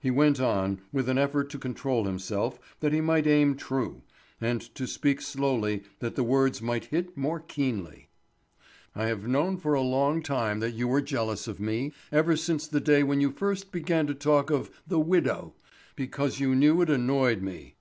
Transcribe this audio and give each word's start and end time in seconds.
He 0.00 0.10
went 0.10 0.40
on, 0.40 0.80
with 0.90 1.06
an 1.06 1.18
effort 1.18 1.50
to 1.50 1.58
control 1.58 2.06
himself 2.06 2.58
that 2.80 2.94
he 2.94 3.02
might 3.02 3.26
aim 3.26 3.56
true, 3.56 4.00
and 4.40 4.62
to 4.74 4.86
speak 4.86 5.20
slowly 5.20 5.82
that 5.98 6.14
the 6.16 6.22
words 6.24 6.62
might 6.62 6.86
hit 6.86 7.14
more 7.14 7.40
keenly: 7.40 8.08
"I 8.94 9.08
have 9.08 9.28
known 9.28 9.58
for 9.58 9.74
a 9.74 9.82
long 9.82 10.22
time 10.22 10.60
that 10.60 10.72
you 10.72 10.88
were 10.88 11.02
jealous 11.02 11.46
of 11.46 11.60
me, 11.60 11.92
ever 12.10 12.38
since 12.38 12.66
the 12.66 12.80
day 12.80 13.02
when 13.02 13.20
you 13.20 13.30
first 13.30 13.70
began 13.70 14.06
to 14.06 14.14
talk 14.14 14.48
of 14.48 14.70
'the 14.86 15.00
widow' 15.00 15.52
because 15.94 16.40
you 16.40 16.54
knew 16.54 16.80
it 16.80 16.88
annoyed 16.88 17.42
me." 17.42 17.74